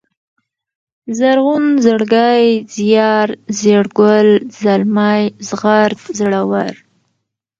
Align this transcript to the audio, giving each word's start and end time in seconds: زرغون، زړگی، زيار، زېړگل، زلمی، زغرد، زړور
زرغون، 1.17 1.65
زړگی، 1.85 2.45
زيار، 2.75 3.27
زېړگل، 3.59 4.29
زلمی، 4.61 5.23
زغرد، 5.47 5.99
زړور 6.17 6.73